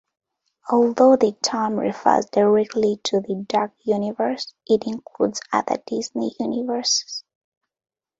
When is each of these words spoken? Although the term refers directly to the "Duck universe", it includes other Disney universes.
Although 0.71 1.17
the 1.17 1.33
term 1.43 1.77
refers 1.79 2.25
directly 2.25 2.97
to 3.03 3.19
the 3.19 3.45
"Duck 3.47 3.69
universe", 3.85 4.51
it 4.65 4.87
includes 4.87 5.41
other 5.53 5.77
Disney 5.85 6.33
universes. 6.39 7.23